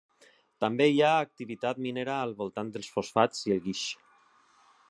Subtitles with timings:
[0.63, 3.85] També hi ha activitat minera al voltant dels fosfats i el guix.